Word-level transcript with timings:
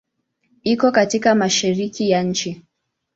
Iko 0.63 0.91
katika 0.91 1.35
Mashariki 1.35 2.09
ya 2.09 2.23
nchi. 2.23 2.61